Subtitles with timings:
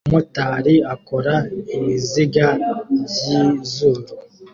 [0.05, 1.33] umumotari akora
[1.75, 2.47] ibiziga
[3.03, 4.05] byizuru